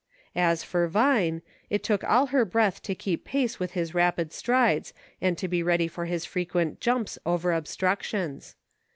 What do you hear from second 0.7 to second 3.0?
Vine, it took all her breath to